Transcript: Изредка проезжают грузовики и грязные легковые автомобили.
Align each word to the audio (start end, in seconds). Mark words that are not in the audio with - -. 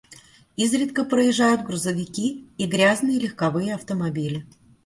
Изредка 0.57 1.05
проезжают 1.05 1.61
грузовики 1.61 2.47
и 2.57 2.65
грязные 2.65 3.19
легковые 3.19 3.75
автомобили. 3.75 4.47